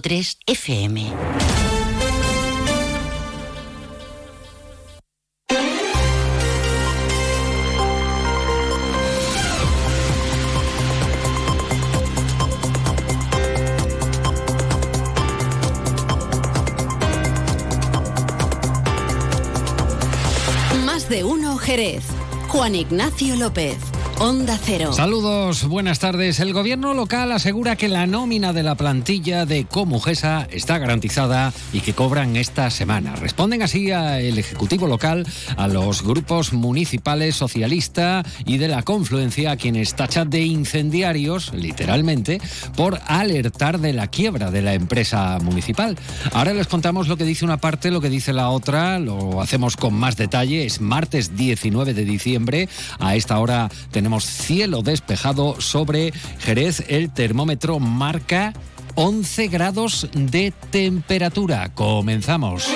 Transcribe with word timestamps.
3 0.00 0.38
FM. 0.46 1.12
Más 20.84 21.08
de 21.08 21.24
uno 21.24 21.56
Jerez. 21.58 22.04
Juan 22.48 22.74
Ignacio 22.74 23.36
López. 23.36 23.95
Onda 24.18 24.58
Cero. 24.58 24.94
Saludos, 24.94 25.64
buenas 25.68 25.98
tardes. 25.98 26.40
El 26.40 26.54
gobierno 26.54 26.94
local 26.94 27.32
asegura 27.32 27.76
que 27.76 27.86
la 27.86 28.06
nómina 28.06 28.54
de 28.54 28.62
la 28.62 28.74
plantilla 28.74 29.44
de 29.44 29.66
Comujesa 29.66 30.48
está 30.50 30.78
garantizada 30.78 31.52
y 31.74 31.80
que 31.80 31.92
cobran 31.92 32.34
esta 32.34 32.70
semana. 32.70 33.14
Responden 33.16 33.60
así 33.60 33.90
el 33.90 34.38
Ejecutivo 34.38 34.86
local, 34.86 35.26
a 35.58 35.68
los 35.68 36.02
grupos 36.02 36.54
municipales 36.54 37.36
socialista 37.36 38.24
y 38.46 38.56
de 38.56 38.68
la 38.68 38.84
confluencia, 38.84 39.50
a 39.50 39.56
quienes 39.58 39.94
tachan 39.94 40.30
de 40.30 40.40
incendiarios, 40.40 41.52
literalmente, 41.52 42.40
por 42.74 42.98
alertar 43.06 43.80
de 43.80 43.92
la 43.92 44.06
quiebra 44.06 44.50
de 44.50 44.62
la 44.62 44.72
empresa 44.72 45.38
municipal. 45.42 45.94
Ahora 46.32 46.54
les 46.54 46.68
contamos 46.68 47.06
lo 47.08 47.18
que 47.18 47.24
dice 47.24 47.44
una 47.44 47.58
parte, 47.58 47.90
lo 47.90 48.00
que 48.00 48.08
dice 48.08 48.32
la 48.32 48.48
otra, 48.48 48.98
lo 48.98 49.42
hacemos 49.42 49.76
con 49.76 49.92
más 49.92 50.16
detalle. 50.16 50.64
Es 50.64 50.80
martes 50.80 51.36
19 51.36 51.92
de 51.92 52.04
diciembre. 52.06 52.70
A 52.98 53.14
esta 53.14 53.38
hora 53.38 53.68
tenemos 53.90 54.05
tenemos 54.06 54.24
cielo 54.24 54.82
despejado 54.82 55.60
sobre 55.60 56.12
Jerez. 56.38 56.84
El 56.86 57.12
termómetro 57.12 57.80
marca 57.80 58.52
11 58.94 59.48
grados 59.48 60.08
de 60.14 60.52
temperatura. 60.70 61.74
Comenzamos. 61.74 62.70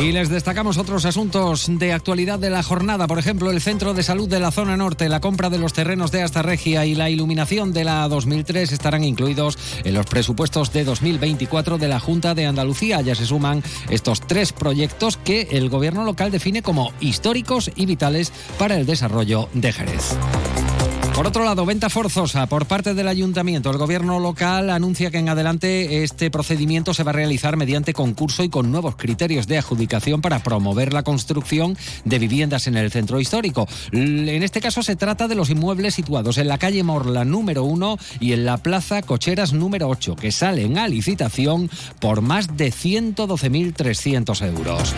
Y 0.00 0.12
les 0.12 0.30
destacamos 0.30 0.78
otros 0.78 1.04
asuntos 1.04 1.66
de 1.68 1.92
actualidad 1.92 2.38
de 2.38 2.48
la 2.48 2.62
jornada, 2.62 3.06
por 3.06 3.18
ejemplo, 3.18 3.50
el 3.50 3.60
Centro 3.60 3.92
de 3.92 4.02
Salud 4.02 4.26
de 4.26 4.40
la 4.40 4.50
Zona 4.50 4.74
Norte, 4.74 5.10
la 5.10 5.20
compra 5.20 5.50
de 5.50 5.58
los 5.58 5.74
terrenos 5.74 6.10
de 6.10 6.22
Astarregia 6.22 6.86
y 6.86 6.94
la 6.94 7.10
iluminación 7.10 7.74
de 7.74 7.84
la 7.84 8.08
2003 8.08 8.72
estarán 8.72 9.04
incluidos 9.04 9.58
en 9.84 9.92
los 9.92 10.06
presupuestos 10.06 10.72
de 10.72 10.84
2024 10.84 11.76
de 11.76 11.88
la 11.88 12.00
Junta 12.00 12.34
de 12.34 12.46
Andalucía. 12.46 13.02
Ya 13.02 13.14
se 13.14 13.26
suman 13.26 13.62
estos 13.90 14.22
tres 14.22 14.54
proyectos 14.54 15.18
que 15.18 15.48
el 15.50 15.68
gobierno 15.68 16.02
local 16.04 16.30
define 16.30 16.62
como 16.62 16.94
históricos 17.00 17.70
y 17.76 17.84
vitales 17.84 18.32
para 18.58 18.76
el 18.76 18.86
desarrollo 18.86 19.50
de 19.52 19.70
Jerez. 19.70 20.16
Por 21.14 21.26
otro 21.26 21.44
lado, 21.44 21.66
venta 21.66 21.90
forzosa 21.90 22.46
por 22.46 22.66
parte 22.66 22.94
del 22.94 23.08
ayuntamiento. 23.08 23.70
El 23.70 23.76
gobierno 23.76 24.20
local 24.20 24.70
anuncia 24.70 25.10
que 25.10 25.18
en 25.18 25.28
adelante 25.28 26.02
este 26.02 26.30
procedimiento 26.30 26.94
se 26.94 27.02
va 27.02 27.10
a 27.10 27.14
realizar 27.14 27.56
mediante 27.56 27.92
concurso 27.92 28.42
y 28.42 28.48
con 28.48 28.70
nuevos 28.70 28.96
criterios 28.96 29.46
de 29.46 29.58
adjudicación 29.58 30.22
para 30.22 30.42
promover 30.42 30.92
la 30.92 31.02
construcción 31.02 31.76
de 32.04 32.18
viviendas 32.18 32.66
en 32.68 32.76
el 32.76 32.90
centro 32.90 33.20
histórico. 33.20 33.68
En 33.92 34.42
este 34.42 34.60
caso 34.60 34.82
se 34.82 34.96
trata 34.96 35.28
de 35.28 35.34
los 35.34 35.50
inmuebles 35.50 35.94
situados 35.94 36.38
en 36.38 36.48
la 36.48 36.58
calle 36.58 36.82
Morla 36.82 37.24
número 37.24 37.64
1 37.64 37.98
y 38.20 38.32
en 38.32 38.46
la 38.46 38.56
plaza 38.56 39.02
Cocheras 39.02 39.52
número 39.52 39.88
8, 39.88 40.16
que 40.16 40.32
salen 40.32 40.78
a 40.78 40.88
licitación 40.88 41.70
por 41.98 42.22
más 42.22 42.56
de 42.56 42.72
112.300 42.72 44.46
euros. 44.46 44.94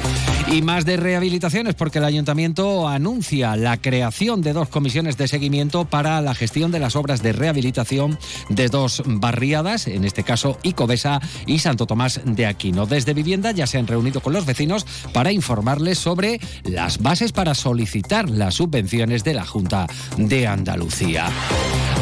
Y 0.48 0.60
más 0.60 0.84
de 0.84 0.96
rehabilitaciones 0.96 1.74
porque 1.74 1.98
el 1.98 2.04
ayuntamiento 2.04 2.88
anuncia 2.88 3.56
la 3.56 3.76
creación 3.76 4.42
de 4.42 4.52
dos 4.52 4.68
comisiones 4.68 5.16
de 5.16 5.28
seguimiento 5.28 5.84
para 5.84 6.20
la 6.20 6.34
gestión 6.34 6.70
de 6.70 6.78
las 6.78 6.96
obras 6.96 7.22
de 7.22 7.32
rehabilitación 7.32 8.18
de 8.48 8.68
dos 8.68 9.02
barriadas, 9.06 9.86
en 9.86 10.04
este 10.04 10.24
caso 10.24 10.58
Icobesa 10.62 11.20
y 11.46 11.60
Santo 11.60 11.86
Tomás 11.86 12.20
de 12.24 12.46
Aquino. 12.46 12.86
Desde 12.86 13.14
Vivienda 13.14 13.52
ya 13.52 13.66
se 13.66 13.78
han 13.78 13.86
reunido 13.86 14.20
con 14.20 14.32
los 14.32 14.44
vecinos 14.44 14.86
para 15.12 15.32
informarles 15.32 15.98
sobre 15.98 16.40
las 16.64 16.98
bases 16.98 17.32
para 17.32 17.54
solicitar 17.54 18.28
las 18.28 18.54
subvenciones 18.54 19.24
de 19.24 19.34
la 19.34 19.46
Junta 19.46 19.86
de 20.16 20.46
Andalucía. 20.46 21.30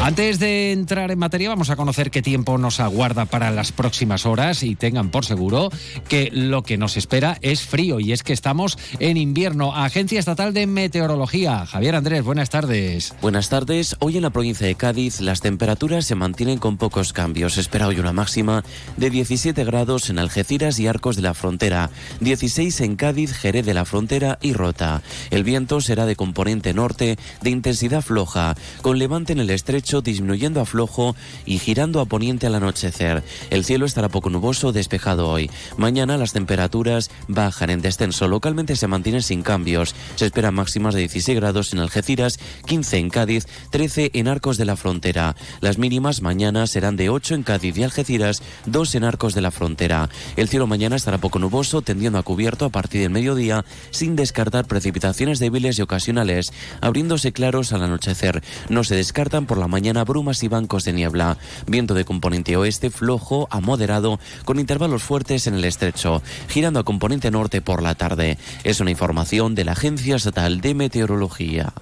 Antes 0.03 0.39
de 0.39 0.71
entrar 0.71 1.11
en 1.11 1.19
materia, 1.19 1.49
vamos 1.49 1.69
a 1.69 1.75
conocer 1.75 2.09
qué 2.09 2.23
tiempo 2.23 2.57
nos 2.57 2.79
aguarda 2.79 3.25
para 3.25 3.51
las 3.51 3.71
próximas 3.71 4.25
horas 4.25 4.63
y 4.63 4.75
tengan 4.75 5.11
por 5.11 5.25
seguro 5.25 5.69
que 6.09 6.31
lo 6.33 6.63
que 6.63 6.79
nos 6.79 6.97
espera 6.97 7.37
es 7.43 7.61
frío 7.61 7.99
y 7.99 8.11
es 8.11 8.23
que 8.23 8.33
estamos 8.33 8.79
en 8.97 9.17
invierno. 9.17 9.75
Agencia 9.75 10.19
Estatal 10.19 10.55
de 10.55 10.65
Meteorología. 10.65 11.67
Javier 11.67 11.95
Andrés, 11.95 12.23
buenas 12.23 12.49
tardes. 12.49 13.13
Buenas 13.21 13.49
tardes. 13.49 13.95
Hoy 13.99 14.17
en 14.17 14.23
la 14.23 14.31
provincia 14.31 14.65
de 14.65 14.73
Cádiz 14.73 15.21
las 15.21 15.39
temperaturas 15.39 16.03
se 16.07 16.15
mantienen 16.15 16.57
con 16.57 16.77
pocos 16.77 17.13
cambios. 17.13 17.53
Se 17.53 17.61
espera 17.61 17.85
hoy 17.85 17.99
una 17.99 18.11
máxima 18.11 18.63
de 18.97 19.11
17 19.11 19.63
grados 19.65 20.09
en 20.09 20.17
Algeciras 20.17 20.79
y 20.79 20.87
Arcos 20.87 21.15
de 21.15 21.21
la 21.21 21.35
Frontera, 21.35 21.91
16 22.21 22.81
en 22.81 22.95
Cádiz, 22.95 23.33
Jerez 23.33 23.67
de 23.67 23.75
la 23.75 23.85
Frontera 23.85 24.39
y 24.41 24.53
Rota. 24.53 25.03
El 25.29 25.43
viento 25.43 25.79
será 25.79 26.07
de 26.07 26.15
componente 26.15 26.73
norte 26.73 27.19
de 27.43 27.49
intensidad 27.51 28.01
floja, 28.01 28.55
con 28.81 28.97
levante 28.97 29.33
en 29.33 29.39
el 29.39 29.51
estrecho 29.51 29.90
disminuyendo 29.99 30.61
a 30.61 30.65
flojo 30.65 31.17
y 31.45 31.59
girando 31.59 31.99
a 31.99 32.05
poniente 32.05 32.47
al 32.47 32.55
anochecer. 32.55 33.23
El 33.49 33.65
cielo 33.65 33.85
estará 33.85 34.07
poco 34.07 34.29
nuboso, 34.29 34.71
despejado 34.71 35.27
hoy. 35.27 35.51
Mañana 35.75 36.15
las 36.15 36.31
temperaturas 36.31 37.11
bajan 37.27 37.69
en 37.69 37.81
descenso. 37.81 38.29
Localmente 38.29 38.77
se 38.77 38.87
mantienen 38.87 39.21
sin 39.21 39.43
cambios. 39.43 39.93
Se 40.15 40.25
esperan 40.25 40.53
máximas 40.53 40.93
de 40.93 41.01
16 41.01 41.37
grados 41.37 41.73
en 41.73 41.79
Algeciras, 41.79 42.39
15 42.65 42.97
en 42.97 43.09
Cádiz, 43.09 43.47
13 43.71 44.11
en 44.13 44.29
Arcos 44.29 44.57
de 44.57 44.63
la 44.63 44.77
Frontera. 44.77 45.35
Las 45.59 45.77
mínimas 45.77 46.21
mañana 46.21 46.67
serán 46.67 46.95
de 46.95 47.09
8 47.09 47.35
en 47.35 47.43
Cádiz 47.43 47.77
y 47.77 47.83
Algeciras, 47.83 48.41
2 48.67 48.95
en 48.95 49.03
Arcos 49.03 49.33
de 49.33 49.41
la 49.41 49.51
Frontera. 49.51 50.09
El 50.37 50.47
cielo 50.47 50.67
mañana 50.67 50.95
estará 50.95 51.17
poco 51.17 51.39
nuboso, 51.39 51.81
tendiendo 51.81 52.19
a 52.19 52.23
cubierto 52.23 52.65
a 52.65 52.69
partir 52.69 53.01
del 53.01 53.09
mediodía, 53.09 53.65
sin 53.89 54.15
descartar 54.15 54.65
precipitaciones 54.67 55.39
débiles 55.39 55.79
y 55.79 55.81
ocasionales, 55.81 56.53
abriéndose 56.79 57.33
claros 57.33 57.73
al 57.73 57.83
anochecer. 57.83 58.43
No 58.69 58.83
se 58.83 58.95
descartan 58.95 59.45
por 59.47 59.57
la 59.57 59.67
mañana 59.67 59.80
mañana 59.81 60.03
brumas 60.03 60.43
y 60.43 60.47
bancos 60.47 60.83
de 60.83 60.93
niebla. 60.93 61.39
Viento 61.65 61.95
de 61.95 62.05
componente 62.05 62.55
oeste 62.55 62.91
flojo 62.91 63.47
a 63.49 63.61
moderado 63.61 64.19
con 64.45 64.59
intervalos 64.59 65.01
fuertes 65.01 65.47
en 65.47 65.55
el 65.55 65.65
estrecho, 65.65 66.21
girando 66.49 66.79
a 66.79 66.83
componente 66.83 67.31
norte 67.31 67.61
por 67.61 67.81
la 67.81 67.95
tarde. 67.95 68.37
Es 68.63 68.79
una 68.79 68.91
información 68.91 69.55
de 69.55 69.65
la 69.65 69.71
Agencia 69.71 70.17
Estatal 70.17 70.61
de 70.61 70.75
Meteorología. 70.75 71.73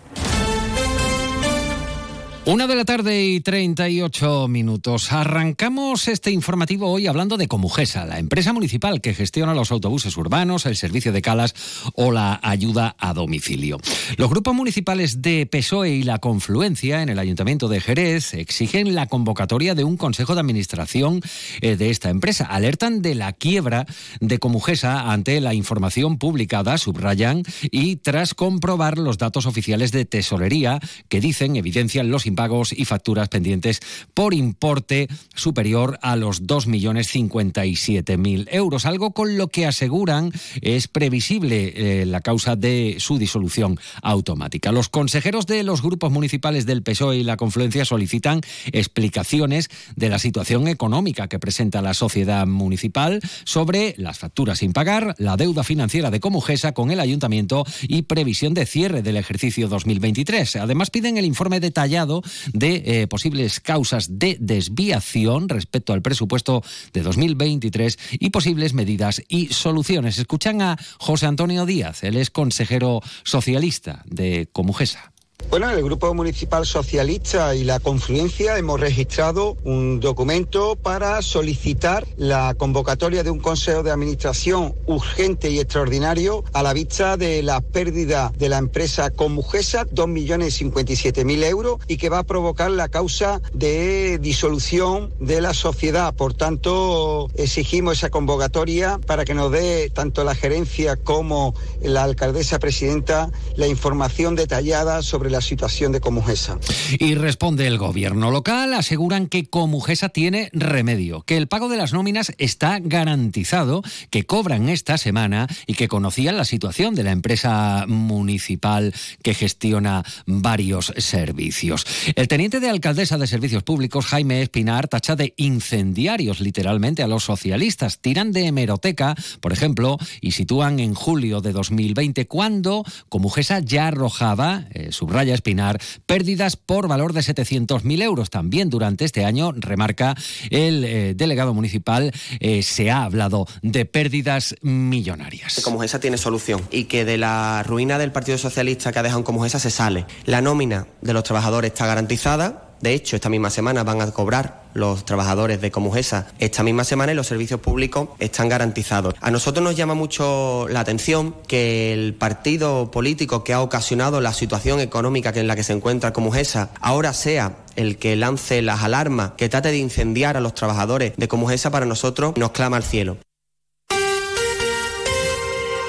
Una 2.50 2.66
de 2.66 2.76
la 2.76 2.84
tarde 2.84 3.26
y 3.26 3.42
38 3.42 4.48
minutos. 4.48 5.12
Arrancamos 5.12 6.08
este 6.08 6.32
informativo 6.32 6.90
hoy 6.90 7.06
hablando 7.06 7.38
de 7.38 7.48
Comujesa, 7.48 8.08
la 8.08 8.18
empresa 8.18 8.54
municipal 8.54 9.02
que 9.02 9.14
gestiona 9.14 9.54
los 9.54 9.72
autobuses 9.72 10.18
urbanos, 10.18 10.66
el 10.66 10.76
servicio 10.76 11.12
de 11.12 11.22
calas 11.22 11.54
o 11.94 12.12
la 12.12 12.40
ayuda 12.42 12.96
a 12.98 13.14
domicilio. 13.14 13.78
Los 14.18 14.32
grupos 14.32 14.56
municipales 14.56 15.22
de 15.22 15.46
PSOE 15.46 15.92
y 15.92 16.02
la 16.02 16.18
Confluencia 16.18 17.04
en 17.04 17.10
el 17.10 17.20
Ayuntamiento 17.20 17.68
de 17.68 17.82
Jerez 17.82 18.34
exigen 18.34 18.96
la 18.96 19.06
convocatoria 19.06 19.76
de 19.76 19.84
un 19.84 19.96
consejo 19.96 20.34
de 20.34 20.42
administración 20.42 21.22
eh, 21.62 21.76
de 21.76 21.92
esta 21.92 22.10
empresa. 22.10 22.46
Alertan 22.46 23.04
de 23.04 23.14
la 23.14 23.31
quiebra 23.31 23.86
de 24.22 24.40
Comujesa 24.40 25.12
ante 25.12 25.40
la 25.40 25.54
información 25.54 26.18
publicada, 26.18 26.80
subrayan, 26.80 27.44
y 27.70 27.98
tras 27.98 28.34
comprobar 28.34 28.98
los 28.98 29.20
datos 29.20 29.46
oficiales 29.46 29.92
de 29.92 30.06
tesorería 30.06 30.80
que 31.10 31.22
dicen, 31.22 31.56
evidencian 31.56 32.10
los 32.10 32.26
pagos 32.40 32.72
y 32.72 32.86
facturas 32.86 33.28
pendientes 33.28 33.82
por 34.14 34.34
importe 34.34 35.10
superior 35.36 36.00
a 36.02 36.16
los 36.16 36.44
2.057.000 36.44 38.48
euros, 38.52 38.86
algo 38.86 39.12
con 39.12 39.38
lo 39.38 39.50
que 39.50 39.66
aseguran 39.66 40.32
es 40.62 40.88
previsible 40.88 41.74
eh, 41.76 42.06
la 42.06 42.22
causa 42.22 42.56
de 42.56 42.96
su 43.00 43.18
disolución 43.18 43.78
automática. 44.02 44.72
Los 44.72 44.88
consejeros 44.88 45.48
de 45.48 45.64
los 45.64 45.82
grupos 45.82 46.14
municipales 46.14 46.66
del 46.66 46.82
PSOE 46.82 47.18
y 47.18 47.24
la 47.24 47.36
Confluencia 47.36 47.84
solicitan 47.84 48.40
explicaciones 48.72 49.70
de 49.98 50.08
la 50.08 50.18
situación 50.18 50.69
económica 50.69 51.28
que 51.28 51.40
presenta 51.40 51.81
la 51.81 51.94
sociedad 51.94 52.48
municipal 52.48 53.19
sobre 53.44 53.96
las 53.98 54.18
facturas 54.18 54.60
sin 54.60 54.72
pagar, 54.72 55.13
la 55.18 55.36
deuda 55.36 55.66
financiera 55.66 56.10
de 56.10 56.22
Comujesa 56.22 56.72
con 56.72 56.90
el 56.90 57.02
ayuntamiento 57.02 57.66
y 57.81 58.04
previsión 58.04 58.54
de 58.54 58.66
cierre 58.66 59.02
del 59.02 59.18
ejercicio 59.18 59.68
2023. 59.68 60.56
Además 60.56 60.90
piden 60.90 61.18
el 61.18 61.25
informe 61.25 61.60
detallado 61.60 62.24
de 62.54 62.84
eh, 62.86 63.08
posibles 63.08 63.60
causas 63.60 64.20
de 64.20 64.38
desviación 64.40 65.50
respecto 65.50 65.94
al 65.94 66.02
presupuesto 66.02 66.64
de 66.94 67.02
2023 67.02 67.98
y 68.14 68.30
posibles 68.30 68.74
medidas 68.74 69.22
y 69.28 69.48
soluciones. 69.48 70.18
Escuchan 70.18 70.62
a 70.62 70.78
José 70.98 71.26
Antonio 71.26 71.66
Díaz, 71.66 72.04
él 72.04 72.18
es 72.18 72.30
consejero 72.30 73.02
socialista 73.24 74.04
de 74.06 74.50
Comujesa 74.52 75.12
Bueno, 75.50 75.68
el 75.72 75.84
Grupo 75.84 76.13
Municipal 76.13 76.63
Socialista 76.63 77.56
y 77.56 77.63
la 77.63 77.80
Confluencia 77.80 78.60
hemos 78.60 78.80
registrado 78.80 79.57
un 79.63 80.00
documento 80.00 80.75
para 80.75 81.24
solicitar 81.24 82.06
la 82.18 82.54
convocatoria 82.54 83.24
de 83.24 83.31
un 83.31 83.40
Consejo 83.40 83.81
de 83.81 83.90
Administración 83.90 84.75
urgente 84.86 85.50
y 85.50 85.60
extraordinario 85.60 86.44
a 86.54 86.62
la 86.62 86.74
vista 86.74 87.18
de 87.18 87.42
la 87.42 87.62
pérdida 87.62 88.31
de 88.38 88.48
la 88.48 88.60
empresa 88.60 89.10
Comujesa, 89.10 89.88
2.057.000 89.88 91.44
euros, 91.46 91.80
y 91.88 91.98
que 91.98 92.10
va 92.10 92.19
a 92.19 92.24
provocar 92.24 92.69
la 92.69 92.90
causa 92.90 93.42
de 93.51 94.19
disolución 94.19 95.12
de 95.19 95.42
la 95.42 95.56
sociedad. 95.56 96.13
Por 96.13 96.36
tanto, 96.36 97.28
exigimos 97.34 97.98
esa 97.98 98.12
convocatoria 98.12 99.00
para 99.04 99.25
que 99.25 99.34
nos 99.34 99.51
dé 99.51 99.90
tanto 99.90 100.24
la 100.24 100.36
gerencia 100.36 100.96
como 100.96 101.56
la 101.81 102.04
alcaldesa 102.04 102.60
presidenta 102.60 103.31
la 103.56 103.66
información 103.66 104.36
detallada 104.36 105.01
sobre 105.01 105.31
la 105.31 105.38
situación 105.41 105.91
de 105.91 106.01
Comujesa. 106.01 106.57
Y 107.00 107.15
responde 107.15 107.68
el 107.68 107.77
gobierno 107.77 108.31
local, 108.31 108.74
aseguran 108.74 109.27
que 109.27 109.45
Comujesa 109.45 110.09
tiene 110.09 110.50
remedio, 110.53 111.21
que 111.24 111.38
el 111.38 111.47
pago 111.47 111.69
de 111.69 111.77
las 111.77 111.94
nóminas 111.94 112.33
está 112.38 112.80
garantizado, 112.80 113.81
que 114.09 114.25
cobran 114.25 114.69
esta 114.69 114.97
semana 114.97 115.47
y 115.68 115.74
que 115.74 115.88
conocían 115.88 116.38
la 116.38 116.45
situación 116.45 116.95
de 116.95 117.03
la 117.03 117.12
empresa 117.12 117.86
municipal 117.88 118.94
que 119.24 119.33
gestiona 119.33 120.03
varios 120.25 120.94
servicios. 120.97 121.86
El 122.15 122.27
teniente 122.27 122.59
de 122.59 122.69
alcaldesa 122.69 123.18
de 123.18 123.27
Servicios 123.27 123.63
Públicos, 123.63 124.06
Jaime 124.06 124.41
Espinar, 124.41 124.88
tacha 124.88 125.15
de 125.15 125.33
incendiarios 125.38 126.39
literalmente 126.39 127.03
a 127.03 127.07
los 127.07 127.24
socialistas. 127.24 128.00
Tiran 128.00 128.31
de 128.31 128.47
hemeroteca, 128.47 129.15
por 129.41 129.53
ejemplo, 129.53 129.97
y 130.21 130.31
sitúan 130.31 130.80
en 130.80 130.94
julio 130.94 131.41
de 131.41 131.51
2020, 131.51 132.27
cuando 132.27 132.83
Comujesa 133.09 133.59
ya 133.59 133.88
arrojaba, 133.88 134.65
eh, 134.71 134.91
subraya 134.91 135.29
Espinar, 135.34 135.80
pérdidas 136.06 136.56
por 136.56 136.88
valor 136.88 137.14
de 137.14 137.22
700.000 137.22 138.02
euros. 138.02 138.30
También 138.30 138.70
durante 138.70 139.06
este 139.06 139.26
año, 139.26 139.52
remarca 139.54 140.16
el 140.50 140.84
eh, 140.84 141.14
delegado 141.16 141.54
municipal, 141.54 142.12
eh, 142.40 142.64
se 142.64 142.92
ha 142.92 143.04
hablado 143.04 143.48
de 143.62 143.86
pérdidas 143.86 144.56
millonarias. 144.62 145.62
Comujesa 145.64 146.00
tiene 146.00 146.18
solución 146.18 146.62
y 146.72 146.86
que 146.86 147.06
de 147.06 147.18
la 147.18 147.64
ruina 147.64 147.98
del 147.98 148.12
Partido 148.12 148.38
Socialista 148.38 148.92
que 148.92 149.00
ha 149.00 149.04
dejado 149.04 149.20
en 149.20 149.26
Comujesa 149.26 149.60
se 149.60 149.70
sale. 149.70 150.06
La 150.26 150.42
nómina 150.42 150.88
de 151.02 151.14
los 151.14 151.24
trabajadores 151.24 151.72
está 151.72 151.86
garantizada 151.86 152.69
de 152.81 152.94
hecho, 152.94 153.16
esta 153.16 153.30
misma 153.30 153.50
semana 153.50 153.84
van 153.84 154.02
a 154.02 154.12
cobrar 154.12 154.64
los 154.74 155.04
trabajadores 155.04 155.62
de 155.62 155.72
Comujesa 155.72 156.28
esta 156.40 156.64
misma 156.64 156.84
semana 156.84 157.12
y 157.12 157.16
los 157.16 157.28
servicios 157.28 157.60
públicos 157.60 158.10
están 158.20 158.50
garantizados. 158.50 159.16
A 159.20 159.31
nosotros 159.31 159.64
nos 159.64 159.76
llama 159.76 159.96
mucho 159.96 160.68
la 160.70 160.80
atención 160.80 161.36
que 161.48 161.92
el 161.94 162.14
partido 162.14 162.92
político 162.92 163.44
que 163.44 163.54
ha 163.54 163.62
ocasionado 163.62 164.22
la 164.22 164.34
situación 164.34 164.80
económica 164.80 165.31
en 165.36 165.48
la 165.48 165.56
que 165.56 165.64
se 165.64 165.74
encuentra 165.74 166.14
Comujesa 166.14 166.70
ahora 166.81 167.14
sea 167.14 167.58
el 167.76 167.98
que 167.98 168.16
lance 168.16 168.62
las 168.62 168.84
alarmas, 168.84 169.32
que 169.38 169.50
trate 169.50 169.72
de 169.72 169.78
incendiar 169.78 170.38
a 170.38 170.42
los 170.42 170.54
trabajadores 170.54 171.14
de 171.18 171.28
Comujesa 171.28 171.72
para 171.72 171.86
nosotros 171.86 172.34
nos 172.38 172.52
clama 172.52 172.78
al 172.78 172.84
cielo. 172.84 173.18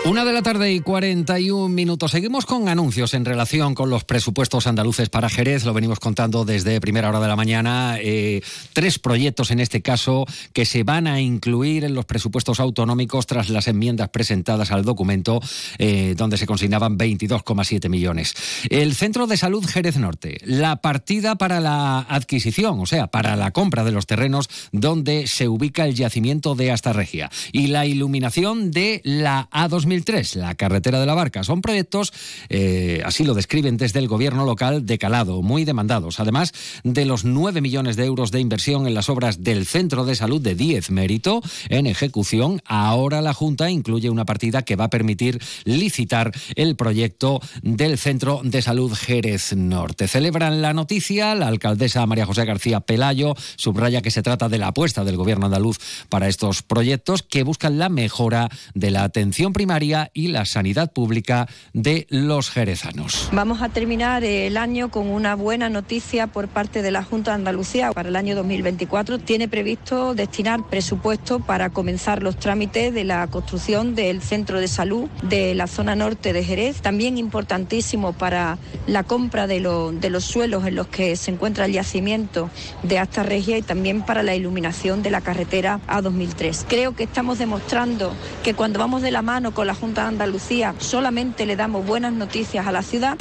Una 0.07 0.25
de 0.25 0.33
la 0.33 0.41
tarde 0.41 0.73
y 0.73 0.81
41 0.81 1.69
minutos. 1.69 2.13
Seguimos 2.13 2.47
con 2.47 2.69
anuncios 2.69 3.13
en 3.13 3.27
relación 3.27 3.75
con 3.75 3.91
los 3.91 4.05
presupuestos 4.05 4.67
andaluces 4.67 5.11
para 5.11 5.29
Jerez. 5.29 5.67
Lo 5.67 5.75
venimos 5.75 6.01
contando 6.01 6.47
desde 6.47 6.81
primera 6.81 7.11
hora 7.11 7.21
de 7.21 7.29
la 7.29 7.37
mañana. 7.37 7.99
Eh, 8.01 8.41
tres 8.73 8.99
proyectos 8.99 9.51
en 9.51 9.61
este 9.61 9.83
caso 9.83 10.25
que 10.55 10.65
se 10.65 10.85
van 10.85 11.07
a 11.07 11.21
incluir 11.21 11.85
en 11.85 11.95
los 11.95 12.07
presupuestos 12.07 12.61
autonómicos 12.61 13.27
tras 13.27 13.51
las 13.51 13.69
enmiendas 13.69 14.09
presentadas 14.09 14.73
al 14.73 14.87
documento 14.87 15.39
eh, 15.77 16.15
donde 16.17 16.39
se 16.39 16.47
consignaban 16.47 16.97
22,7 16.97 17.91
millones. 17.91 18.35
El 18.71 18.95
Centro 18.95 19.27
de 19.27 19.37
Salud 19.37 19.65
Jerez 19.67 19.99
Norte. 19.99 20.39
La 20.45 20.77
partida 20.77 21.37
para 21.37 21.61
la 21.61 22.01
adquisición, 22.01 22.81
o 22.81 22.87
sea, 22.87 23.09
para 23.09 23.37
la 23.37 23.51
compra 23.51 23.85
de 23.85 23.93
los 23.93 24.07
terrenos 24.07 24.49
donde 24.73 25.27
se 25.27 25.47
ubica 25.47 25.85
el 25.85 25.95
yacimiento 25.95 26.55
de 26.55 26.73
Astarregia. 26.73 27.31
Y 27.53 27.67
la 27.67 27.85
iluminación 27.85 28.71
de 28.71 29.03
la 29.05 29.51
A2000 29.51 29.90
2003, 29.91 30.37
la 30.37 30.55
carretera 30.55 31.01
de 31.01 31.07
la 31.07 31.15
Barca. 31.15 31.43
Son 31.43 31.61
proyectos, 31.61 32.13
eh, 32.49 33.03
así 33.05 33.25
lo 33.25 33.35
describen 33.35 33.77
desde 33.77 33.99
el 33.99 34.07
gobierno 34.07 34.45
local, 34.45 34.87
de 34.87 34.99
calado, 34.99 35.43
muy 35.43 35.65
demandados. 35.65 36.21
Además 36.21 36.53
de 36.85 37.05
los 37.05 37.25
9 37.25 37.61
millones 37.61 37.97
de 37.97 38.05
euros 38.05 38.31
de 38.31 38.39
inversión 38.39 38.87
en 38.87 38.95
las 38.95 39.09
obras 39.09 39.43
del 39.43 39.67
Centro 39.67 40.05
de 40.05 40.15
Salud 40.15 40.41
de 40.41 40.55
10 40.55 40.93
mérito 40.93 41.43
en 41.69 41.89
ejecución, 41.89 42.63
ahora 42.67 43.21
la 43.21 43.35
Junta 43.35 43.69
incluye 43.69 44.11
una 44.11 44.25
partida 44.25 44.63
que 44.63 44.77
va 44.77 44.85
a 44.85 44.91
permitir 44.91 45.43
licitar 45.65 46.31
el 46.55 46.77
proyecto 46.77 47.41
del 47.63 47.99
Centro 47.99 48.43
de 48.45 48.63
Salud 48.63 48.95
Jerez 48.95 49.57
Norte. 49.57 50.07
Celebran 50.07 50.63
la 50.63 50.73
noticia, 50.73 51.35
la 51.35 51.49
alcaldesa 51.49 52.07
María 52.07 52.27
José 52.27 52.45
García 52.45 52.79
Pelayo 52.79 53.35
subraya 53.57 54.03
que 54.03 54.13
se 54.13 54.23
trata 54.23 54.49
de 54.49 54.59
la 54.59 54.69
apuesta 54.69 55.03
del 55.03 55.17
gobierno 55.17 55.47
andaluz 55.47 55.79
para 56.09 56.29
estos 56.29 56.63
proyectos 56.63 57.25
que 57.25 57.43
buscan 57.43 57.79
la 57.79 57.89
mejora 57.89 58.49
de 58.75 58.93
la 58.93 59.03
atención 59.03 59.53
primaria 59.53 59.80
y 60.13 60.29
la 60.29 60.45
sanidad 60.45 60.93
pública 60.93 61.49
de 61.73 62.07
los 62.11 62.51
jerezanos. 62.51 63.31
Vamos 63.33 63.63
a 63.63 63.71
terminar 63.71 64.25
el 64.25 64.57
año 64.57 64.91
con 64.91 65.09
una 65.09 65.35
buena 65.35 65.69
noticia 65.71 66.27
por 66.27 66.49
parte 66.49 66.83
de 66.83 66.91
la 66.91 67.03
Junta 67.03 67.31
de 67.31 67.37
Andalucía. 67.37 67.93
Para 67.93 68.11
el 68.11 68.17
año 68.17 68.35
2024 68.37 69.19
tiene 69.19 69.49
previsto 69.49 70.15
destinar 70.15 70.69
presupuesto 70.69 71.41
para 71.41 71.71
comenzar 71.71 72.23
los 72.23 72.37
trámites 72.37 72.93
de 72.93 73.05
la 73.05 73.27
construcción 73.29 73.95
del 73.95 74.21
centro 74.21 74.61
de 74.61 74.69
salud 74.69 75.09
de 75.23 75.55
la 75.55 75.67
zona 75.67 75.97
norte 75.97 76.33
de 76.33 76.45
Jerez. 76.45 76.83
También 76.83 77.17
importantísimo 77.17 78.13
para 78.13 78.59
la 78.87 79.05
compra 79.05 79.47
de, 79.47 79.61
de 80.01 80.11
los 80.11 80.25
suelos 80.25 80.67
en 80.67 80.75
los 80.75 80.89
que 80.89 81.17
se 81.17 81.31
encuentra 81.31 81.65
el 81.65 81.73
yacimiento 81.73 82.51
de 82.83 82.99
Asta 82.99 83.23
Regia 83.23 83.57
y 83.57 83.63
también 83.63 84.03
para 84.03 84.23
la 84.23 84.35
iluminación 84.35 85.03
de 85.03 85.11
la 85.11 85.23
carretera 85.23 85.81
A2003. 85.89 86.67
Creo 86.69 86.95
que 86.95 87.05
estamos 87.05 87.39
demostrando 87.39 88.13
que 88.43 88.55
cuando 88.55 88.79
vamos 88.79 89.03
de 89.03 89.11
la 89.11 89.23
mano 89.23 89.53
con 89.55 89.67
la 89.71 89.77
Junta 89.77 90.03
de 90.03 90.09
Andalucía 90.09 90.75
solamente 90.79 91.47
le 91.47 91.55
damos 91.55 91.87
buenas 91.87 92.13
noticias 92.13 92.67
a 92.67 92.73
la 92.73 92.83
ciudad. 92.83 93.17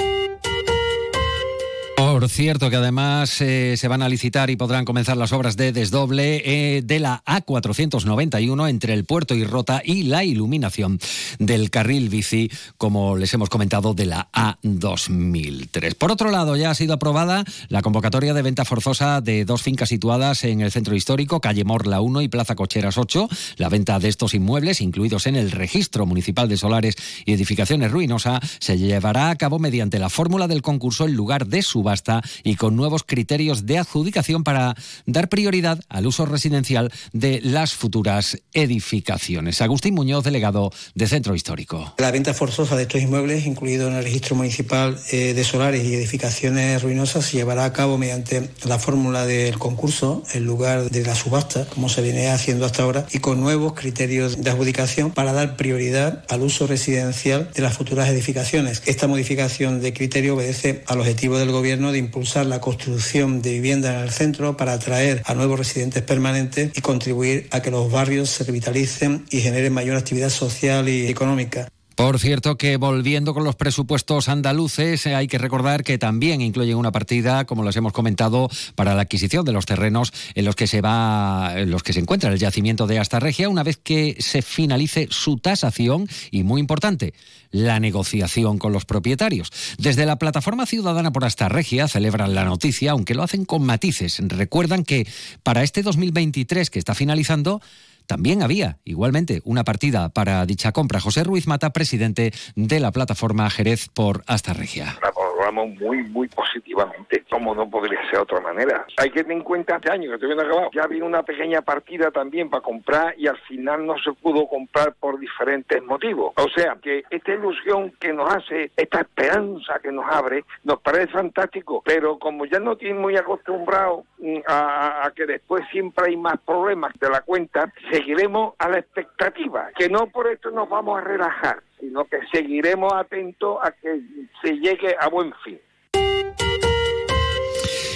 Por 2.20 2.28
cierto, 2.28 2.70
que 2.70 2.76
además 2.76 3.40
eh, 3.40 3.76
se 3.78 3.88
van 3.88 4.02
a 4.02 4.10
licitar 4.10 4.50
y 4.50 4.58
podrán 4.58 4.84
comenzar 4.84 5.16
las 5.16 5.32
obras 5.32 5.56
de 5.56 5.72
desdoble 5.72 6.42
eh, 6.44 6.82
de 6.82 7.00
la 7.00 7.24
A491 7.24 8.70
entre 8.70 8.94
el 8.94 9.06
puerto 9.06 9.36
y 9.36 9.46
Rota 9.46 9.82
y 9.86 10.04
la 10.04 10.26
iluminación 10.26 11.00
del 11.40 11.70
carril 11.70 12.10
bici, 12.10 12.52
como 12.78 13.16
les 13.16 13.34
hemos 13.34 13.48
comentado, 13.48 13.94
de 13.94 14.06
la 14.06 14.28
A2003. 14.34 15.96
Por 15.96 16.12
otro 16.12 16.30
lado, 16.30 16.58
ya 16.58 16.72
ha 16.72 16.76
sido 16.76 16.96
aprobada 16.96 17.46
la 17.70 17.82
convocatoria 17.82 18.34
de 18.34 18.42
venta 18.42 18.66
forzosa 18.66 19.22
de 19.22 19.46
dos 19.46 19.62
fincas 19.62 19.88
situadas 19.88 20.44
en 20.44 20.60
el 20.60 20.74
centro 20.74 20.98
histórico, 20.98 21.40
calle 21.40 21.64
Morla 21.64 22.02
1 22.02 22.22
y 22.24 22.28
Plaza 22.28 22.56
Cocheras 22.56 22.98
8. 22.98 23.30
La 23.56 23.70
venta 23.70 23.98
de 23.98 24.10
estos 24.10 24.34
inmuebles, 24.34 24.82
incluidos 24.82 25.26
en 25.26 25.38
el 25.38 25.52
registro 25.52 26.06
municipal 26.06 26.50
de 26.50 26.58
solares 26.58 26.98
y 27.24 27.32
edificaciones 27.32 27.92
ruinosa, 27.92 28.42
se 28.60 28.78
llevará 28.78 29.30
a 29.30 29.38
cabo 29.38 29.58
mediante 29.58 30.00
la 30.00 30.10
fórmula 30.10 30.50
del 30.50 30.62
concurso 30.62 31.06
en 31.06 31.14
lugar 31.14 31.48
de 31.48 31.62
subasta 31.62 32.09
y 32.44 32.56
con 32.56 32.76
nuevos 32.76 33.04
criterios 33.06 33.66
de 33.66 33.78
adjudicación 33.78 34.44
para 34.44 34.76
dar 35.06 35.30
prioridad 35.30 35.80
al 35.90 36.08
uso 36.08 36.26
residencial 36.26 36.92
de 37.14 37.40
las 37.44 37.74
futuras 37.74 38.38
edificaciones. 38.54 39.62
Agustín 39.62 39.94
Muñoz, 39.94 40.24
delegado 40.24 40.72
de 40.96 41.08
Centro 41.08 41.36
Histórico. 41.36 41.94
La 41.98 42.12
venta 42.12 42.34
forzosa 42.34 42.76
de 42.76 42.84
estos 42.84 43.02
inmuebles, 43.02 43.46
incluido 43.46 43.88
en 43.88 43.96
el 43.96 44.04
registro 44.04 44.36
municipal 44.36 44.98
eh, 45.12 45.34
de 45.34 45.44
solares 45.44 45.86
y 45.86 45.94
edificaciones 45.94 46.82
ruinosas, 46.82 47.26
se 47.26 47.38
llevará 47.38 47.66
a 47.66 47.74
cabo 47.74 47.98
mediante 47.98 48.50
la 48.66 48.80
fórmula 48.80 49.26
del 49.26 49.58
concurso 49.58 50.24
en 50.34 50.46
lugar 50.46 50.90
de 50.90 51.04
la 51.04 51.16
subasta, 51.16 51.66
como 51.66 51.90
se 51.90 52.02
viene 52.02 52.30
haciendo 52.30 52.66
hasta 52.66 52.84
ahora, 52.84 53.06
y 53.12 53.20
con 53.20 53.40
nuevos 53.40 53.74
criterios 53.74 54.42
de 54.42 54.50
adjudicación 54.50 55.12
para 55.12 55.34
dar 55.34 55.56
prioridad 55.56 56.24
al 56.30 56.42
uso 56.42 56.68
residencial 56.68 57.50
de 57.54 57.62
las 57.62 57.76
futuras 57.76 58.10
edificaciones. 58.10 58.82
Esta 58.86 59.08
modificación 59.08 59.82
de 59.82 59.94
criterio 59.94 60.36
obedece 60.36 60.84
al 60.88 61.00
objetivo 61.00 61.38
del 61.38 61.52
Gobierno 61.52 61.92
de 61.92 61.99
impulsar 62.00 62.46
la 62.46 62.60
construcción 62.60 63.42
de 63.42 63.52
viviendas 63.52 63.96
en 63.96 64.02
el 64.02 64.10
centro 64.12 64.58
para 64.58 64.74
atraer 64.74 65.22
a 65.26 65.34
nuevos 65.34 65.60
residentes 65.60 66.02
permanentes 66.04 66.72
y 66.76 66.82
contribuir 66.82 67.48
a 67.52 67.62
que 67.62 67.72
los 67.72 67.92
barrios 67.92 68.30
se 68.30 68.44
revitalicen 68.44 69.26
y 69.30 69.42
generen 69.42 69.74
mayor 69.74 69.98
actividad 69.98 70.30
social 70.30 70.90
y 70.90 71.08
económica. 71.08 71.70
Por 72.00 72.18
cierto, 72.18 72.58
que 72.58 72.78
volviendo 72.78 73.34
con 73.34 73.44
los 73.44 73.58
presupuestos 73.58 74.30
andaluces, 74.30 75.06
eh, 75.06 75.16
hay 75.16 75.28
que 75.28 75.38
recordar 75.38 75.84
que 75.84 75.98
también 75.98 76.40
incluyen 76.40 76.78
una 76.78 76.94
partida, 76.94 77.44
como 77.44 77.62
les 77.66 77.76
hemos 77.76 77.92
comentado, 77.92 78.50
para 78.76 78.96
la 78.96 79.02
adquisición 79.02 79.44
de 79.44 79.52
los 79.52 79.66
terrenos 79.66 80.14
en 80.34 80.46
los 80.46 80.56
que 80.56 80.66
se 80.66 80.80
va, 80.80 81.52
en 81.58 81.70
los 81.70 81.84
que 81.84 81.92
se 81.92 82.00
encuentra 82.00 82.32
el 82.32 82.40
yacimiento 82.40 82.88
de 82.88 83.00
Astarregia, 83.00 83.50
una 83.50 83.64
vez 83.64 83.76
que 83.76 84.16
se 84.20 84.42
finalice 84.42 85.10
su 85.12 85.40
tasación 85.40 86.08
y 86.32 86.44
muy 86.44 86.62
importante, 86.62 87.14
la 87.52 87.82
negociación 87.82 88.60
con 88.60 88.72
los 88.72 88.86
propietarios. 88.86 89.52
Desde 89.78 90.06
la 90.06 90.18
plataforma 90.18 90.66
ciudadana 90.66 91.12
por 91.12 91.26
Astarregia 91.26 91.90
celebran 91.90 92.34
la 92.34 92.46
noticia, 92.46 92.92
aunque 92.92 93.14
lo 93.14 93.24
hacen 93.24 93.44
con 93.44 93.66
matices. 93.66 94.22
Recuerdan 94.26 94.86
que 94.86 95.06
para 95.44 95.64
este 95.64 95.84
2023 95.84 96.70
que 96.70 96.80
está 96.80 96.96
finalizando 96.96 97.62
también 98.10 98.42
había, 98.42 98.80
igualmente, 98.86 99.44
una 99.46 99.64
partida 99.64 100.10
para 100.10 100.44
dicha 100.48 100.72
compra. 100.72 101.00
José 101.00 101.24
Ruiz 101.24 101.46
Mata, 101.46 101.70
presidente 101.70 102.34
de 102.56 102.80
la 102.80 102.92
plataforma 102.92 103.48
Jerez 103.52 103.88
por 103.94 104.24
Hasta 104.26 104.52
Regia. 104.54 104.98
La 105.04 105.12
muy, 105.52 106.04
muy 106.04 106.28
positivamente, 106.28 107.24
como 107.30 107.56
no 107.56 107.70
podría 107.70 108.02
ser 108.04 108.14
de 108.14 108.20
otra 108.20 108.40
manera. 108.40 108.86
Hay 108.98 109.10
que 109.10 109.24
tener 109.24 109.38
en 109.38 109.44
cuenta 109.44 109.76
este 109.76 109.92
año 109.92 110.10
que 110.10 110.16
estoy 110.16 110.28
viendo 110.28 110.44
acabado, 110.44 110.70
ya 110.74 110.84
había 110.84 111.04
una 111.04 111.24
pequeña 111.24 111.62
partida 111.62 112.12
también 112.12 112.50
para 112.50 112.62
comprar 112.62 113.14
y 113.18 113.28
al 113.28 113.38
final 113.42 113.86
no 113.86 113.98
se 114.00 114.12
pudo 114.14 114.48
comprar 114.48 114.94
por 114.94 115.20
diferentes 115.20 115.82
motivos. 115.84 116.34
O 116.38 116.50
sea, 116.50 116.78
que 116.82 117.04
esta 117.10 117.34
ilusión 117.34 117.92
que 118.00 118.14
nos 118.14 118.34
hace, 118.34 118.72
esta 118.76 119.02
esperanza 119.02 119.80
que 119.82 119.92
nos 119.92 120.06
abre, 120.10 120.44
nos 120.64 120.80
parece 120.82 121.08
fantástico, 121.08 121.82
pero 121.86 122.18
como 122.18 122.46
ya 122.46 122.60
no 122.60 122.76
tienen 122.76 123.02
muy 123.02 123.16
acostumbrado 123.18 124.04
mm, 124.20 124.40
a, 124.48 125.08
a 125.08 125.12
que 125.12 125.26
después 125.26 125.64
siempre 125.72 126.06
hay 126.08 126.18
más 126.18 126.40
problemas 126.46 126.94
de 127.00 127.10
la 127.10 127.22
cuenta, 127.22 127.72
seguiremos 127.92 128.54
a 128.58 128.70
la 128.70 128.80
expectativa, 128.80 129.70
que 129.78 129.90
no 129.90 130.08
por 130.08 130.28
esto 130.28 130.52
nos 130.52 130.70
vamos 130.70 131.00
a 131.00 131.04
relajar, 131.04 131.62
sino 131.80 132.06
que 132.06 132.20
seguiremos 132.32 132.92
atentos 132.94 133.58
a 133.62 133.72
que 133.72 134.02
se 134.42 134.54
llegue 134.58 134.96
a 135.00 135.08
buen 135.08 135.34
fin. 135.44 135.60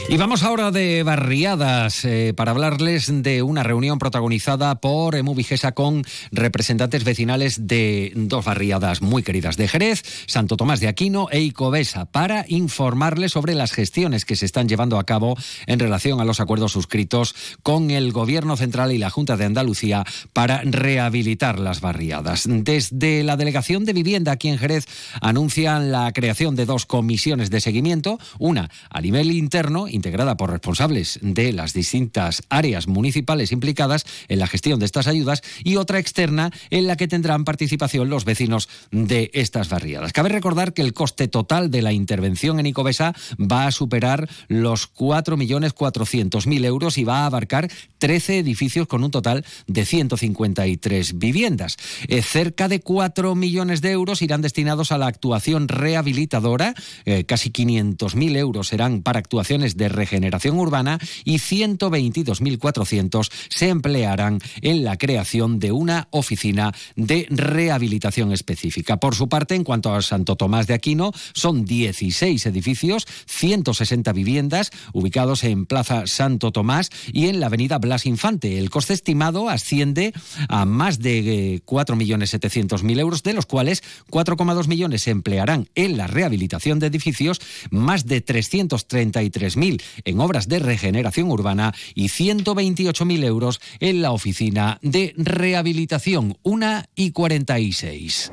Y 0.09 0.17
vamos 0.17 0.43
ahora 0.43 0.69
de 0.69 1.01
barriadas 1.01 2.03
eh, 2.03 2.33
para 2.35 2.51
hablarles 2.51 3.09
de 3.23 3.41
una 3.41 3.63
reunión 3.63 3.99
protagonizada 3.99 4.75
por 4.75 5.15
Emu 5.15 5.33
Vigesa 5.33 5.71
con 5.71 6.03
representantes 6.31 7.03
vecinales 7.03 7.67
de 7.67 8.11
dos 8.15 8.45
barriadas 8.45 9.01
muy 9.01 9.23
queridas 9.23 9.55
de 9.57 9.67
Jerez, 9.67 10.03
Santo 10.27 10.57
Tomás 10.57 10.81
de 10.81 10.89
Aquino 10.89 11.29
e 11.31 11.41
Icobesa, 11.41 12.05
para 12.05 12.45
informarles 12.49 13.31
sobre 13.31 13.55
las 13.55 13.71
gestiones 13.71 14.25
que 14.25 14.35
se 14.35 14.45
están 14.45 14.67
llevando 14.67 14.99
a 14.99 15.05
cabo 15.05 15.35
en 15.67 15.79
relación 15.79 16.19
a 16.19 16.25
los 16.25 16.41
acuerdos 16.41 16.73
suscritos 16.73 17.33
con 17.63 17.89
el 17.89 18.11
Gobierno 18.11 18.57
Central 18.57 18.91
y 18.91 18.97
la 18.97 19.09
Junta 19.09 19.37
de 19.37 19.45
Andalucía 19.45 20.03
para 20.33 20.61
rehabilitar 20.63 21.59
las 21.59 21.81
barriadas. 21.81 22.43
Desde 22.47 23.23
la 23.23 23.37
Delegación 23.37 23.85
de 23.85 23.93
Vivienda 23.93 24.33
aquí 24.33 24.49
en 24.49 24.59
Jerez 24.59 24.85
anuncian 25.21 25.91
la 25.91 26.11
creación 26.11 26.55
de 26.55 26.65
dos 26.65 26.85
comisiones 26.85 27.49
de 27.49 27.61
seguimiento, 27.61 28.19
una 28.37 28.69
a 28.89 29.01
nivel 29.01 29.31
interno, 29.31 29.87
integrada 29.93 30.37
por 30.37 30.51
responsables 30.51 31.19
de 31.21 31.53
las 31.53 31.73
distintas 31.73 32.43
áreas 32.49 32.87
municipales 32.87 33.51
implicadas 33.51 34.05
en 34.27 34.39
la 34.39 34.47
gestión 34.47 34.79
de 34.79 34.85
estas 34.85 35.07
ayudas 35.07 35.41
y 35.63 35.75
otra 35.75 35.99
externa 35.99 36.51
en 36.69 36.87
la 36.87 36.95
que 36.95 37.07
tendrán 37.07 37.45
participación 37.45 38.09
los 38.09 38.25
vecinos 38.25 38.69
de 38.91 39.31
estas 39.33 39.69
barriadas. 39.69 40.13
Cabe 40.13 40.29
recordar 40.29 40.73
que 40.73 40.81
el 40.81 40.93
coste 40.93 41.27
total 41.27 41.71
de 41.71 41.81
la 41.81 41.93
intervención 41.93 42.59
en 42.59 42.65
Icobesa 42.65 43.13
va 43.39 43.67
a 43.67 43.71
superar 43.71 44.29
los 44.47 44.93
4.400.000 44.93 46.65
euros 46.65 46.97
y 46.97 47.03
va 47.03 47.19
a 47.19 47.25
abarcar 47.25 47.69
13 47.99 48.39
edificios 48.39 48.87
con 48.87 49.03
un 49.03 49.11
total 49.11 49.45
de 49.67 49.85
153 49.85 51.17
viviendas. 51.19 51.77
Eh, 52.07 52.21
cerca 52.21 52.67
de 52.67 52.79
4 52.79 53.35
millones 53.35 53.81
de 53.81 53.91
euros 53.91 54.21
irán 54.21 54.41
destinados 54.41 54.91
a 54.91 54.97
la 54.97 55.07
actuación 55.07 55.67
rehabilitadora, 55.67 56.73
eh, 57.05 57.23
casi 57.25 57.51
500.000 57.51 58.35
euros 58.37 58.67
serán 58.67 59.01
para 59.01 59.19
actuaciones 59.19 59.77
de 59.77 59.82
regeneración 59.89 60.57
urbana 60.57 60.99
y 61.23 61.35
122.400 61.35 63.31
se 63.49 63.69
emplearán 63.69 64.39
en 64.61 64.83
la 64.83 64.97
creación 64.97 65.59
de 65.59 65.71
una 65.71 66.07
oficina 66.11 66.73
de 66.95 67.27
rehabilitación 67.29 68.31
específica. 68.31 68.97
Por 68.97 69.15
su 69.15 69.29
parte, 69.29 69.55
en 69.55 69.63
cuanto 69.63 69.93
a 69.93 70.01
Santo 70.01 70.35
Tomás 70.35 70.67
de 70.67 70.73
Aquino, 70.73 71.11
son 71.33 71.65
16 71.65 72.45
edificios, 72.45 73.07
160 73.27 74.11
viviendas 74.13 74.71
ubicados 74.93 75.43
en 75.43 75.65
Plaza 75.65 76.07
Santo 76.07 76.51
Tomás 76.51 76.89
y 77.11 77.27
en 77.27 77.39
la 77.39 77.47
Avenida 77.47 77.77
Blas 77.77 78.05
Infante. 78.05 78.57
El 78.59 78.69
coste 78.69 78.93
estimado 78.93 79.49
asciende 79.49 80.13
a 80.49 80.65
más 80.65 80.99
de 80.99 81.61
4.700.000 81.65 82.99
euros, 82.99 83.23
de 83.23 83.33
los 83.33 83.45
cuales 83.45 83.83
4,2 84.09 84.67
millones 84.67 85.03
se 85.03 85.11
emplearán 85.11 85.69
en 85.75 85.97
la 85.97 86.07
rehabilitación 86.07 86.79
de 86.79 86.87
edificios, 86.87 87.41
más 87.69 88.05
de 88.05 88.23
333.000 88.25 89.72
en 90.05 90.19
obras 90.19 90.47
de 90.47 90.59
regeneración 90.59 91.29
urbana 91.31 91.73
y 91.95 92.07
128.000 92.07 93.23
euros 93.23 93.61
en 93.79 94.01
la 94.01 94.11
oficina 94.11 94.79
de 94.81 95.13
rehabilitación 95.17 96.37
1 96.43 96.83
y 96.95 97.11
46. 97.11 98.31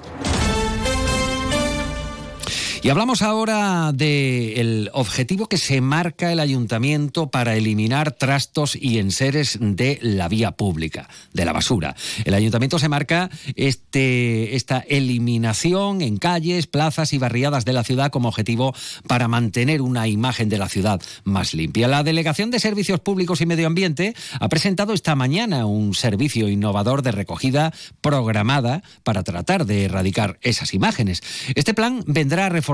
Y 2.82 2.88
hablamos 2.88 3.20
ahora 3.20 3.92
del 3.92 4.88
objetivo 4.94 5.48
que 5.48 5.58
se 5.58 5.82
marca 5.82 6.32
el 6.32 6.40
ayuntamiento 6.40 7.30
para 7.30 7.54
eliminar 7.54 8.12
trastos 8.12 8.74
y 8.74 8.98
enseres 8.98 9.58
de 9.60 9.98
la 10.00 10.28
vía 10.28 10.52
pública, 10.52 11.06
de 11.34 11.44
la 11.44 11.52
basura. 11.52 11.94
El 12.24 12.32
ayuntamiento 12.32 12.78
se 12.78 12.88
marca 12.88 13.28
este, 13.54 14.56
esta 14.56 14.78
eliminación 14.78 16.00
en 16.00 16.16
calles, 16.16 16.66
plazas 16.66 17.12
y 17.12 17.18
barriadas 17.18 17.66
de 17.66 17.74
la 17.74 17.84
ciudad 17.84 18.10
como 18.10 18.30
objetivo 18.30 18.74
para 19.06 19.28
mantener 19.28 19.82
una 19.82 20.08
imagen 20.08 20.48
de 20.48 20.56
la 20.56 20.70
ciudad 20.70 21.02
más 21.22 21.52
limpia. 21.52 21.86
La 21.86 22.02
Delegación 22.02 22.50
de 22.50 22.60
Servicios 22.60 23.00
Públicos 23.00 23.42
y 23.42 23.46
Medio 23.46 23.66
Ambiente 23.66 24.14
ha 24.40 24.48
presentado 24.48 24.94
esta 24.94 25.14
mañana 25.14 25.66
un 25.66 25.92
servicio 25.94 26.48
innovador 26.48 27.02
de 27.02 27.12
recogida 27.12 27.74
programada 28.00 28.82
para 29.02 29.22
tratar 29.22 29.66
de 29.66 29.84
erradicar 29.84 30.38
esas 30.40 30.72
imágenes. 30.72 31.22
Este 31.54 31.74
plan 31.74 32.02
vendrá 32.06 32.46
a 32.46 32.48
reforzar 32.48 32.69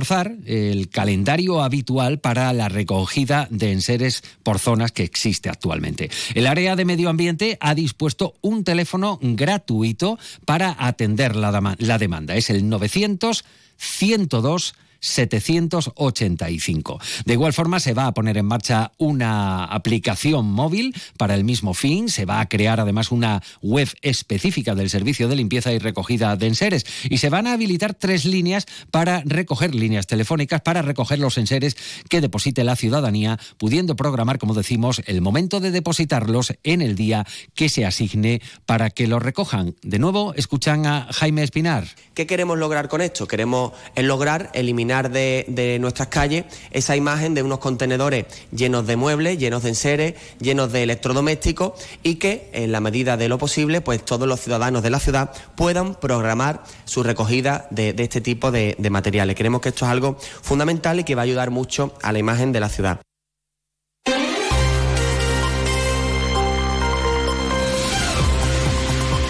el 0.46 0.88
calendario 0.88 1.62
habitual 1.62 2.18
para 2.18 2.52
la 2.52 2.68
recogida 2.68 3.48
de 3.50 3.72
enseres 3.72 4.22
por 4.42 4.58
zonas 4.58 4.92
que 4.92 5.04
existe 5.04 5.48
actualmente. 5.48 6.10
El 6.34 6.46
área 6.46 6.76
de 6.76 6.84
medio 6.84 7.08
ambiente 7.08 7.56
ha 7.60 7.74
dispuesto 7.74 8.34
un 8.40 8.64
teléfono 8.64 9.18
gratuito 9.22 10.18
para 10.44 10.76
atender 10.78 11.36
la, 11.36 11.76
la 11.78 11.98
demanda. 11.98 12.36
Es 12.36 12.50
el 12.50 12.68
900 12.68 13.44
102 13.76 14.74
785. 15.06 17.00
De 17.24 17.32
igual 17.32 17.52
forma, 17.52 17.80
se 17.80 17.94
va 17.94 18.06
a 18.06 18.14
poner 18.14 18.36
en 18.36 18.46
marcha 18.46 18.92
una 18.98 19.64
aplicación 19.64 20.46
móvil 20.46 20.94
para 21.16 21.34
el 21.34 21.44
mismo 21.44 21.74
fin. 21.74 22.08
Se 22.08 22.24
va 22.24 22.40
a 22.40 22.48
crear 22.48 22.80
además 22.80 23.12
una 23.12 23.42
web 23.62 23.88
específica 24.02 24.74
del 24.74 24.90
servicio 24.90 25.28
de 25.28 25.36
limpieza 25.36 25.72
y 25.72 25.78
recogida 25.78 26.36
de 26.36 26.48
enseres. 26.48 26.86
Y 27.08 27.18
se 27.18 27.30
van 27.30 27.46
a 27.46 27.52
habilitar 27.52 27.94
tres 27.94 28.24
líneas 28.24 28.66
para 28.90 29.22
recoger 29.24 29.74
líneas 29.74 30.06
telefónicas, 30.06 30.60
para 30.60 30.82
recoger 30.82 31.18
los 31.18 31.38
enseres 31.38 31.76
que 32.08 32.20
deposite 32.20 32.64
la 32.64 32.76
ciudadanía, 32.76 33.38
pudiendo 33.58 33.96
programar, 33.96 34.38
como 34.38 34.54
decimos, 34.54 35.02
el 35.06 35.20
momento 35.20 35.60
de 35.60 35.70
depositarlos 35.70 36.54
en 36.64 36.82
el 36.82 36.96
día 36.96 37.26
que 37.54 37.68
se 37.68 37.86
asigne 37.86 38.42
para 38.66 38.90
que 38.90 39.06
los 39.06 39.22
recojan. 39.22 39.76
De 39.82 39.98
nuevo, 39.98 40.34
escuchan 40.34 40.86
a 40.86 41.08
Jaime 41.12 41.42
Espinar. 41.42 41.86
¿Qué 42.14 42.26
queremos 42.26 42.58
lograr 42.58 42.88
con 42.88 43.00
esto? 43.00 43.28
Queremos 43.28 43.72
lograr 43.96 44.50
eliminar 44.54 44.95
de, 45.04 45.76
nuestras 45.80 46.08
calles 46.08 46.44
esa 46.70 46.96
imagen 46.96 47.34
de 47.34 47.42
unos 47.42 47.58
contenedores 47.58 48.26
llenos 48.50 48.86
de 48.86 48.96
muebles, 48.96 49.38
llenos 49.38 49.62
de 49.62 49.70
enseres, 49.70 50.14
llenos 50.40 50.72
de 50.72 50.82
electrodomésticos 50.82 51.72
y 52.02 52.16
que 52.16 52.50
en 52.52 52.72
la 52.72 52.80
medida 52.80 53.16
de 53.16 53.28
lo 53.28 53.38
posible 53.38 53.80
pues 53.80 54.04
todos 54.04 54.26
los 54.26 54.40
ciudadanos 54.40 54.82
de 54.82 54.90
la 54.90 55.00
ciudad 55.00 55.30
puedan 55.54 55.94
programar 55.94 56.62
su 56.84 57.02
recogida 57.02 57.68
de, 57.70 57.94
este 57.98 58.20
tipo 58.20 58.50
de, 58.50 58.76
de 58.78 58.90
materiales. 58.90 59.36
Creemos 59.36 59.60
que 59.60 59.70
esto 59.70 59.84
es 59.84 59.90
algo 59.90 60.16
fundamental 60.42 61.00
y 61.00 61.04
que 61.04 61.14
va 61.14 61.22
a 61.22 61.24
ayudar 61.24 61.50
mucho 61.50 61.94
a 62.02 62.12
la 62.12 62.18
imagen 62.18 62.52
de 62.52 62.60
la 62.60 62.68
ciudad. 62.68 63.00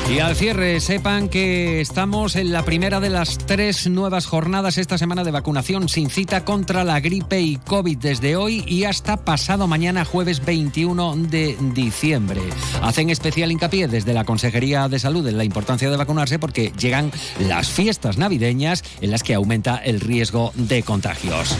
Y 0.08 0.20
al 0.20 0.36
cierre, 0.36 0.78
sepan 0.78 1.28
que 1.28 1.80
estamos 1.80 2.36
en 2.36 2.52
la 2.52 2.64
primera 2.64 3.00
de 3.00 3.10
las 3.10 3.38
tres 3.38 3.88
nuevas 3.88 4.26
jornadas 4.26 4.78
esta 4.78 4.98
semana 4.98 5.24
de 5.24 5.32
vacunación 5.32 5.88
sin 5.88 6.10
cita 6.10 6.44
contra 6.44 6.84
la 6.84 7.00
gripe 7.00 7.40
y 7.40 7.56
COVID 7.56 7.98
desde 7.98 8.36
hoy 8.36 8.64
y 8.68 8.84
hasta 8.84 9.16
pasado 9.16 9.66
mañana, 9.66 10.04
jueves 10.04 10.44
21 10.44 11.16
de 11.16 11.56
diciembre. 11.74 12.40
Hacen 12.82 13.10
especial 13.10 13.50
hincapié 13.50 13.88
desde 13.88 14.14
la 14.14 14.24
Consejería 14.24 14.88
de 14.88 15.00
Salud 15.00 15.26
en 15.26 15.38
la 15.38 15.44
importancia 15.44 15.90
de 15.90 15.96
vacunarse 15.96 16.38
porque 16.38 16.72
llegan 16.78 17.10
las 17.40 17.68
fiestas 17.68 18.16
navideñas 18.16 18.84
en 19.00 19.10
las 19.10 19.24
que 19.24 19.34
aumenta 19.34 19.76
el 19.76 19.98
riesgo 19.98 20.52
de 20.54 20.84
contagios. 20.84 21.56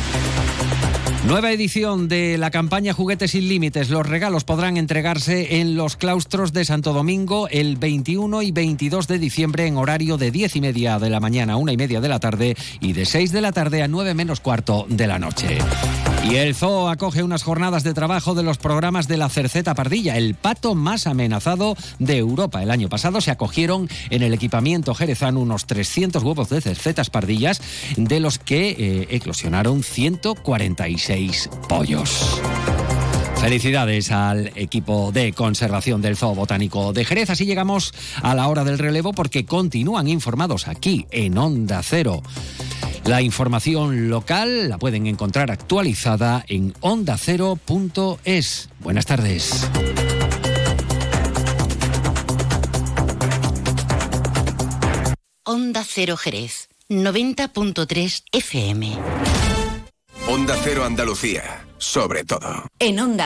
Nueva 1.27 1.51
edición 1.51 2.07
de 2.07 2.39
la 2.39 2.53
campaña 2.53 2.93
Juguetes 2.93 3.33
sin 3.33 3.49
Límites. 3.49 3.91
Los 3.91 4.07
regalos 4.07 4.45
podrán 4.45 4.77
entregarse 4.77 5.61
en 5.61 5.75
los 5.75 5.97
claustros 5.97 6.53
de 6.53 6.65
Santo 6.65 6.93
Domingo 6.93 7.49
el 7.51 7.75
21 7.75 8.43
y 8.43 8.53
22 8.53 9.09
de 9.09 9.19
diciembre 9.19 9.67
en 9.67 9.77
horario 9.77 10.19
de 10.19 10.31
10 10.31 10.55
y 10.55 10.61
media 10.61 11.01
de 11.01 11.11
la 11.11 11.19
mañana 11.19 11.55
a 11.55 11.57
1 11.57 11.73
y 11.73 11.77
media 11.77 12.01
de 12.01 12.09
la 12.09 12.21
tarde 12.21 12.57
y 12.81 12.93
de 12.93 13.07
6 13.07 13.33
de 13.33 13.41
la 13.41 13.51
tarde 13.51 13.83
a 13.83 13.89
9 13.89 14.15
menos 14.15 14.39
cuarto 14.39 14.87
de 14.89 15.09
la 15.09 15.19
noche. 15.19 15.59
Y 16.29 16.35
el 16.37 16.57
zoo 16.57 16.89
acoge 16.89 17.23
unas 17.23 17.45
jornadas 17.45 17.85
de 17.85 17.95
trabajo 17.95 18.35
de 18.35 18.43
los 18.43 18.59
programas 18.59 19.07
de 19.07 19.17
la 19.17 19.29
cerceta 19.29 19.75
pardilla, 19.75 20.17
el 20.17 20.35
pato 20.35 20.75
más 20.75 21.07
amenazado 21.07 21.77
de 22.01 22.17
Europa. 22.17 22.63
El 22.65 22.73
año 22.73 22.89
pasado 22.89 23.21
se 23.21 23.31
acogieron 23.31 23.89
en 24.11 24.25
el 24.25 24.35
equipamiento 24.35 24.93
jerezano 24.93 25.39
unos 25.39 25.67
300 25.67 26.25
huevos 26.25 26.49
de 26.49 26.61
cercetas 26.61 27.11
pardillas, 27.11 27.63
de 27.97 28.19
los 28.19 28.41
que 28.41 28.71
eh, 28.71 29.07
eclosionaron 29.11 29.85
146 29.85 31.49
pollos. 31.69 32.41
Felicidades 33.41 34.11
al 34.11 34.51
equipo 34.57 35.13
de 35.13 35.33
conservación 35.33 36.03
del 36.03 36.17
Zoo 36.17 36.35
Botánico 36.35 36.93
de 36.93 37.05
Jerez. 37.05 37.31
Así 37.31 37.45
llegamos 37.45 37.95
a 38.21 38.35
la 38.35 38.49
hora 38.49 38.65
del 38.65 38.79
relevo 38.79 39.13
porque 39.13 39.45
continúan 39.45 40.09
informados 40.09 40.67
aquí 40.67 41.07
en 41.13 41.39
Onda 41.39 41.83
Cero 41.85 42.23
La 43.07 43.23
información 43.23 44.11
local 44.11 44.69
la 44.69 44.79
pueden 44.79 45.07
encontrar 45.07 45.53
actualizada 45.53 46.45
en 46.49 46.75
ondacero.es. 46.81 48.69
Buenas 48.81 49.07
tardes. 49.07 49.71
Onda 55.45 55.85
Cero 55.87 56.17
Jerez, 56.17 56.69
90.3 56.89 58.25
FM. 58.33 58.99
Onda 60.29 60.57
Cero 60.65 60.85
Andalucía, 60.85 61.65
sobre 61.79 62.25
todo. 62.25 62.67
En 62.81 62.99
Onda 62.99 63.25